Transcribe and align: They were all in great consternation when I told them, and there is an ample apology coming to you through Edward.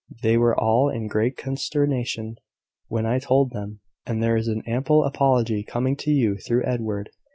They 0.23 0.35
were 0.35 0.59
all 0.59 0.89
in 0.89 1.05
great 1.05 1.37
consternation 1.37 2.37
when 2.87 3.05
I 3.05 3.19
told 3.19 3.51
them, 3.51 3.81
and 4.03 4.23
there 4.23 4.35
is 4.35 4.47
an 4.47 4.63
ample 4.65 5.03
apology 5.03 5.61
coming 5.61 5.95
to 5.97 6.09
you 6.09 6.37
through 6.37 6.65
Edward. 6.65 7.11